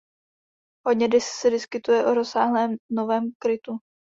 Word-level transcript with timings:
Hodně 0.85 1.07
se 1.21 1.49
diskutuje 1.49 2.05
o 2.05 2.13
rozsáhlém 2.13 2.75
novém 2.91 3.23
krytu. 3.41 3.71